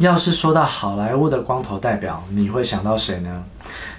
[0.00, 3.44] 要是说到好莱坞的光头代表，你会想到谁呢？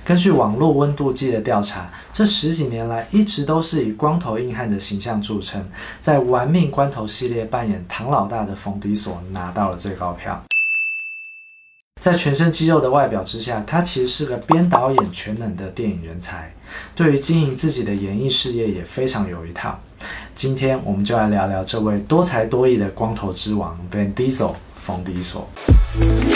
[0.03, 5.63] 根据网络温度计的调查，这十几年来一直都是以光头硬汉的形象著称。
[6.01, 10.43] 在《玩命关头》系列扮演唐老大的冯迪索拿到了最高票。
[12.01, 16.51] 在全身肌肉的外表之下，他其实是个编导演全能的电影人才，
[16.95, 19.79] 对于经营自己的演艺事业也非常有一套。
[20.33, 25.47] 今天我们就来聊聊这位多才多艺的光头之王 Van Diesel 冯迪索。
[25.93, 26.30] Thank you.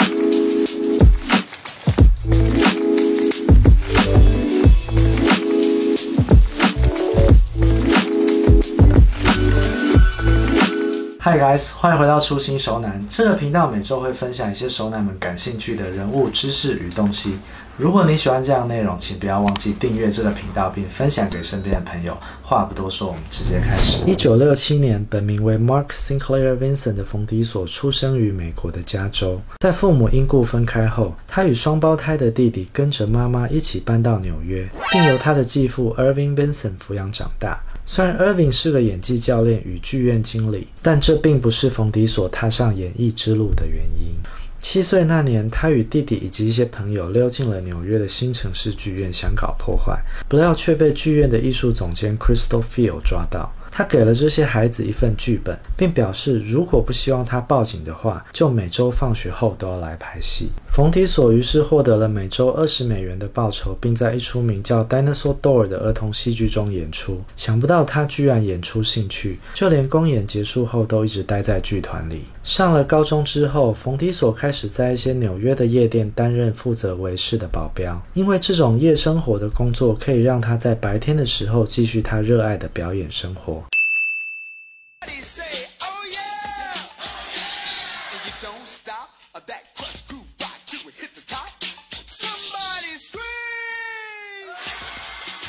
[11.36, 17.36] Hi guys，欢迎回到初心熟男这个频道，每周会分享一些熟男们感兴趣的人物、知识与东西。
[17.76, 22.16] 如果你喜欢这样内容，请不要忘记订阅这个频道，并分享给身边的朋友。
[22.42, 23.98] 话不多说，我们直接开始。
[24.06, 29.38] 一九六七年，本名为 Mark Sinclair Vincent 的冯迪索出生于美国的加州。
[29.58, 37.60] 在父母因故分开后，他与双胞胎的弟弟跟着妈妈一起搬到纽约，并由他的继父 Irving Vincent 抚养长大。
[37.88, 44.16] 虽然 Irving 是个演技教练与剧院经理，但这并不是冯迪索踏上演艺之路的原因。
[44.58, 49.96] 七岁那年，他与弟弟以及一些朋友溜进了纽约的新城市剧院，想搞破坏，
[50.28, 53.52] 不料却被剧院的艺术总监 Crystal Field 抓到。
[53.70, 60.50] 他给了这些孩子一份剧本，并表示如果不希望他报警的话，就每周放学后都要来拍戏。
[60.76, 67.18] 冯提索于是获得了每周二十美元的报酬，并在一出名叫《Dinosaur Door》的儿童戏剧中演出。
[67.34, 72.24] 想不到他居然演出兴趣，就连公演结束后都一直待在剧团里。
[72.42, 83.62] 上了高中之后，冯提索开始在一些纽约的夜店担任负责维持的保镖，因为这种夜生活的工作可以让他在白天的时候继续他热爱的表演生活。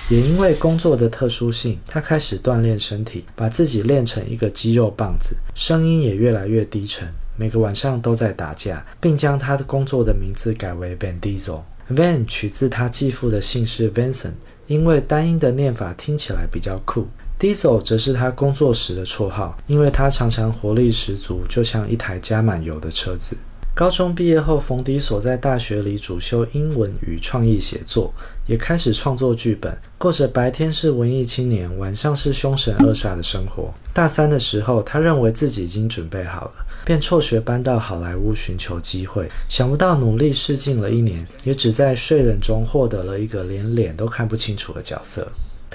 [0.09, 11.59] 也因为工作的特殊性，他开始锻炼身体，把自己练成一个肌肉棒子，声音也越来越低沉，每个晚上都在打架，并将他的工作的名字改为 Van Diesel。
[11.91, 14.31] Van 取自他继父的姓氏 Vincent，
[14.67, 17.05] 因为单音的念法听起来比较酷。
[17.37, 23.35] Diesel 则是他工作时的绰号，因为他常常活力十足，就像一台加满油的车子。
[23.77, 28.11] 高中毕业后，冯迪所在大学里主修英文与创意写作，
[28.47, 33.71] 也开始创作剧本，过着白天是文艺青年，晚上是凶神恶煞的生活。
[33.93, 39.29] 大三的时候，他认为自己已经准备好了，便辍学搬到好莱坞寻求机会。
[39.47, 45.27] 想不到努力试镜了一年，也只在睡人中获得了一个连脸都看不清楚的角色。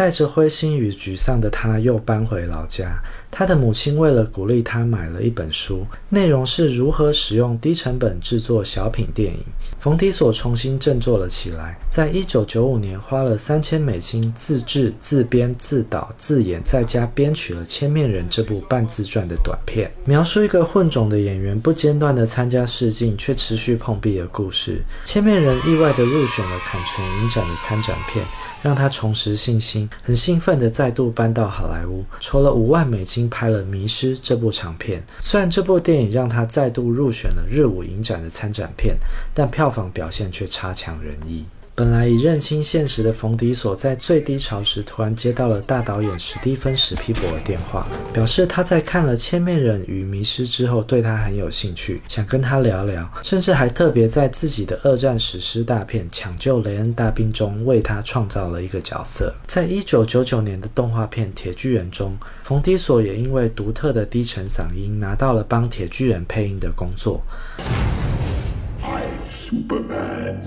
[0.02, 3.00] 带着灰心与沮丧的他，又搬回老家。
[3.30, 9.38] 他的母亲为了鼓励他，买了一本书，内容是如何使用低成本制作小品电影。
[9.78, 24.82] 冯提索重新振作了起来，在一九九五年花了三千美金自制、自编、自导、自演，在家编曲了《千面人》这部半自传的短片，描述一个混种的演员不间断地参加试镜，却持续碰壁的故事。
[25.08, 28.24] 《千面人》意外地入选了坎城影展的参展片。
[28.62, 35.02] 让他重拾信心，很兴奋地再度搬到好莱坞，筹了五万美金拍了《迷失》这部长片。
[35.20, 38.96] 虽然这部电影让他再度入选了日舞影展的参展片，
[39.34, 41.44] 但票房表现却差强人意。
[41.74, 59.34] 本来已认清现实的冯迪索，在最低潮时突然接到了大导演史蒂芬史皮伯的电话，表示他在看了《千面人》与《迷失》之后，对他很有兴趣，想跟他聊聊，甚至还特别在自己的二战史诗大片《抢救雷恩大兵》中为他创造了一个角色。
[59.46, 67.22] 在一九九九年的动画片《铁巨人》中，冯迪索也因为独特的低沉嗓音，拿到了帮铁巨人配音的工作。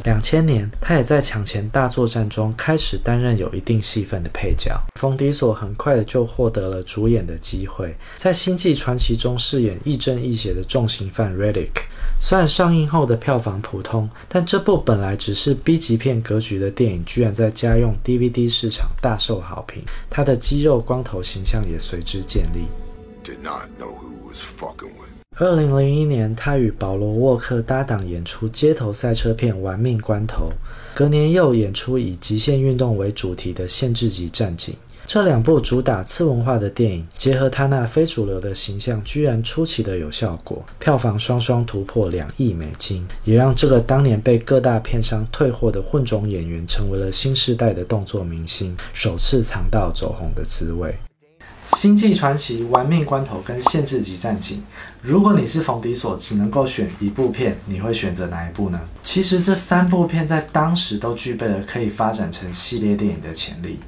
[0.04, 4.80] 两千年，他也在抢钱大作战中开始担任有一定戏份的配角。
[5.00, 11.72] 冯迪索很快的就获得了主演的机会，在《星际传奇》中饰演亦正亦邪的重刑犯 Relic。
[12.20, 22.66] 虽然上映后的票房普通，但这部本来只是 B 级片格局的电影，居然在家用 DVD 市场大受好评，他的肌肉光头形象也随之建立。
[25.38, 30.48] 二零零一年，他与保罗沃克搭档演出街头赛车片《玩命关头》，
[30.98, 34.74] 隔年又演出以极限运动为主题的《限制级战警》。
[35.06, 50.90] 这两部主打次文化的电影，结合他那非主流的形象，居然出奇的有效果，票房双双突破两亿美金，也让这个当年被各大片商退货的混种演员，成为了新时代的动作明星，首次尝到走红的滋味。
[51.74, 54.58] 《星际传奇》《玩命关头》跟《限制级战警》，
[55.02, 58.80] 如果你是冯迪索，只能够选一部片，你会选择哪一部呢？
[59.04, 63.80] 其实这三部片在当时都具备了可以发展成系列电影的潜力。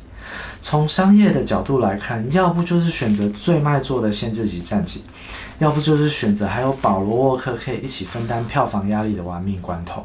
[0.60, 5.02] 从商业的角度来看，要不就是选择最卖座的《限制级战警》，
[5.60, 10.02] 要不就是选择还有保罗沃克可以一起分担票房压力的《玩命关头》。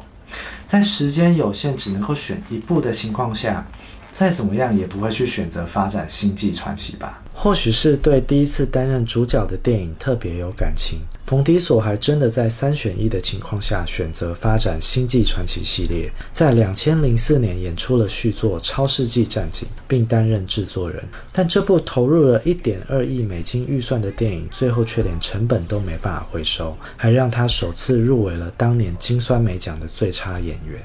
[0.65, 3.65] 在时间有限，只能够选一部的情况下。
[4.11, 7.22] 再怎么样也不会去选择发展《星际传奇》吧？
[7.43, 21.03] 或许是对第一次担任主角的电影特别有感情，冯迪索还真的在三选一的情况下选择发展《星际传奇》系列，在两千零四年演出了续作《超世纪战警》，并担任制作人。
[21.33, 30.81] 但这部投入了一点二亿美金预算的电影，最后却连成本都没办法回收，还让他首次入围了当年金酸梅奖的最差演员。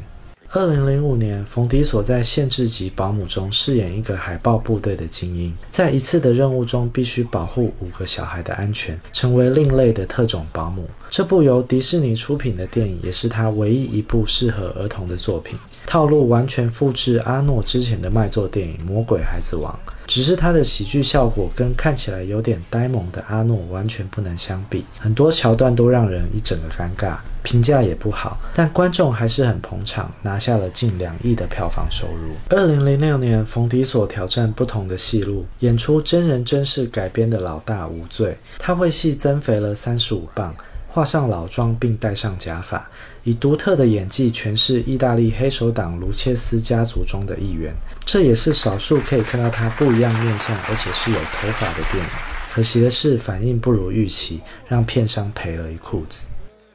[0.50, 10.88] 二零零五年，冯迪所在《限制级保姆》中饰演一个海豹部队的精英，在一次的任务中必须保护五个小孩的安全，成为另类的特种保姆。
[11.10, 15.58] 这部由迪士尼出品的电影，也是他唯一一部适合儿童的作品。
[15.84, 19.70] 套路完全复制阿诺之前的卖座电影《魔鬼孩子王》，
[20.08, 32.32] 只是他的喜剧效果跟看起来有点呆萌的阿诺完全不能相比，很多桥段都让人一整个尴尬，评价也不好，但观众还是很捧场，拿下了近两亿的票房收入。
[32.48, 40.56] 二零零六年，冯迪所挑战不同的戏路，演出真人真事改编的《老大无罪》，他为戏增肥了三十五磅。
[40.88, 42.90] 化上老妆并戴上假发，
[43.22, 47.72] 以独特的演技诠释意大利黑手党卢切斯家族中的一员。
[48.04, 52.10] 这也是少数可以看到他不一样面相，而且是有头发的电影。
[52.50, 56.26] 可惜的是，反应不如预期，让片商赔了一裤子。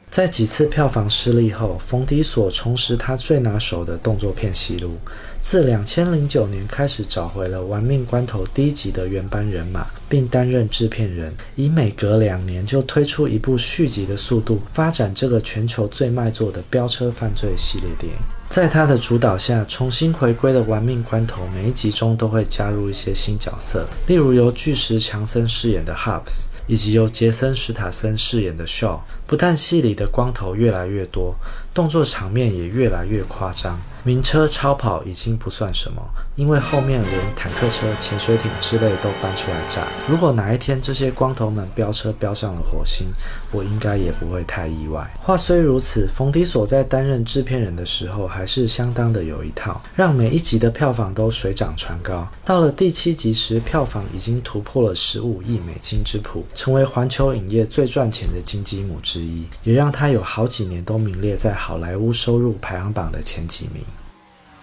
[0.09, 4.95] 在几次票房失利后，冯迪索重拾他最拿手的动作片戏路。
[5.43, 18.17] 自两千零九年开始，找回了《玩命关头》第一集的原班人马，并担任制片人，以每隔两年就推出一部续集的速度，发展这个全球最卖座的飙车犯罪系列电影。
[18.47, 28.97] 在他的主导下，重新回归的《玩命关头》每一集中都会加入一些新角色，例如由巨石强森饰演的 Hubs，以及由杰森·史塔森饰演的 Shaw。
[29.33, 31.33] 不但戏里的光头越来越多，
[31.73, 33.81] 动作场面也越来越夸张。
[34.03, 36.03] 名车超跑已经不算什么，
[36.35, 39.81] 因为后面连坦克车、潜水艇之类都搬出来炸。
[40.09, 43.07] 如果哪一天这些光头们飙车飙上了火星，
[43.49, 45.09] 我应该也不会太意外。
[45.21, 52.27] 话虽如此，冯迪所在担任制片人的时候还是相当的有一套，让每一集的票房都水涨船高。
[52.43, 59.22] 到了第七集时，票房已经突破了十五亿美金之谱，成为环球影业最赚钱的金鸡母之，
[59.63, 63.83] 也让他有好几年都名列在好莱坞收入排行榜的前几名。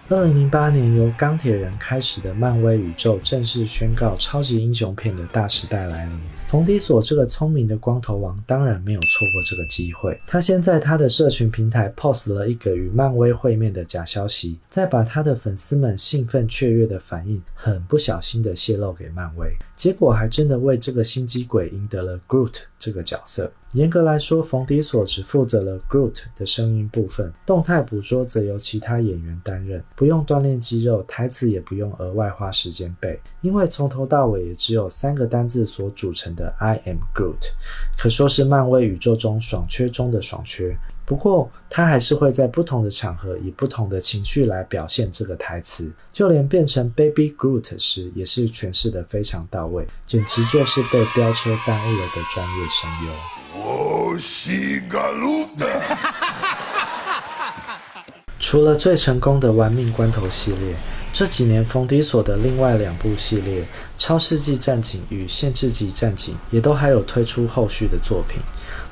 [0.09, 6.19] 二零零八年，由钢铁人开始的漫威宇宙正式宣告超级英雄片的大时代来临。
[6.49, 10.19] 冯迪索这个聪明的光头王当然没有错过这个机会。
[10.27, 19.47] 他先在他的社群平台 post 了一个与漫威会面的假消息，再把他的粉丝们兴奋雀跃的反应很不小心的泄露给漫威，
[19.77, 23.49] 结果还真的为这个心机鬼赢得了 Groot 这个角色。
[23.73, 37.51] 严格来说，冯迪索只负责了 Groot 的声音部分，动态捕捉则由其他演员担任，不用锻炼肌肉，台词也不用额外花时间背，因为从头到尾也只有三个单字所组成的 I am Groot，
[37.97, 40.77] 可说是漫威宇宙中爽缺中的爽缺。
[41.05, 53.40] 不过，他还是会在不同的场合以不同的情绪来表现这个台词，就连变成 Baby Groot 时，也是诠释的非常到位，简直就是被飙车耽误了的专业声优。
[58.39, 60.75] 除了最成功的《玩命关头》系列，
[61.13, 63.61] 这几年冯迪所的另外两部系列
[63.97, 68.39] 《超世纪战警》与《限制级战警》也都还有推出后续的作品。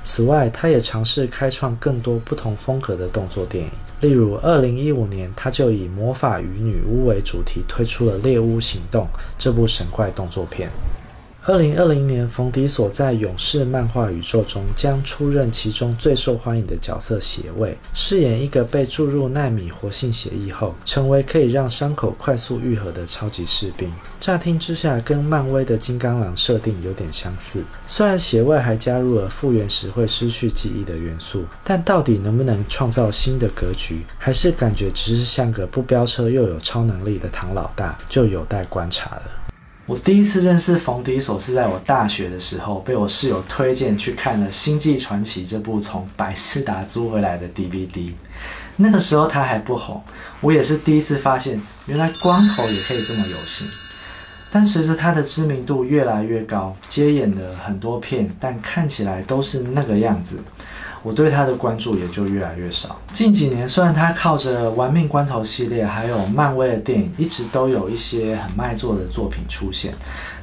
[0.04, 9.06] 此外，他也尝试开创更多不同风格的动作电影，例如2015年，他就以魔法与女巫为主题推出了《猎巫行动》
[9.38, 10.70] 这部神怪动作片。
[11.46, 23.90] 二零二零年，冯迪所在勇士漫画宇宙中将出任其中最受欢迎的角色邪卫，饰演一个被注入纳米活性血液后，成为可以让伤口快速愈合的超级士兵。
[24.20, 27.64] 乍听之下，跟漫威的金刚狼设定有点相似。
[27.88, 39.39] 虽然邪卫还加入了复原时会失去记忆的元素，但到底能不能创造新的格局，还是感觉只是像个不飙车又有超能力的唐老大，就有待观察了。
[39.90, 48.14] 我第一次认识冯迪索是在我大学的时候，被我室友推荐去看了《星际传奇》这部从百事达租回来的 DVD。
[48.76, 50.00] 那个时候他还不红，
[50.42, 53.68] 我也是第一次发现，原来光头也可以这么有型。
[54.52, 60.40] 但随着他的知名度越来越高，接演了很多片，但看起来都是那个样子，
[61.02, 63.00] 我对他的关注也就越来越少。
[63.14, 69.94] 近几年，虽然他靠着《玩命关头》系列，还有漫威的电影，一直都有一些很卖座的作品出现，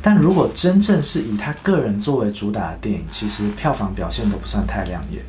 [0.01, 5.23] 但如果真正是以他个人作为主打的电影，其实票房表现都不算太亮眼。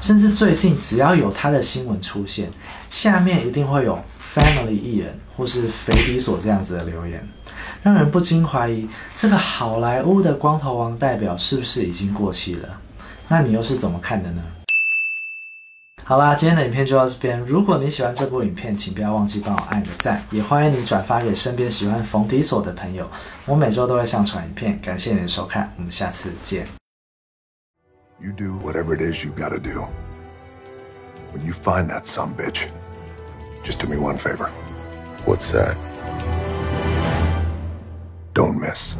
[0.00, 2.50] 甚至最近只要有他的新闻出现，
[2.90, 7.26] 下面一定会有 Family 艺人或是肥迪索这样子的留言，
[7.82, 12.68] 让人不禁怀疑这个好莱坞的光头王代表是不是已经过气了？
[13.34, 14.44] 那你又是怎么看的呢？
[16.04, 17.40] 好啦，今天的影片就到这边。
[17.40, 23.10] 如果你喜欢这部影片，请不要忘记帮我按个赞，也欢迎你转发给身边喜欢冯迪索的朋友。
[23.44, 26.64] 我每周都会上传影片，感谢你的收看，我们下次见。
[28.20, 29.88] You do whatever it is you gotta do.
[31.32, 32.68] When you find that some bitch,
[33.64, 34.48] just do me one favor.
[35.26, 35.74] What's that?
[38.32, 38.94] Don't miss.